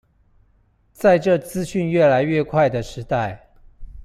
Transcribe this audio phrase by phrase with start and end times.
[0.93, 3.51] 在這資訊越來越快的時代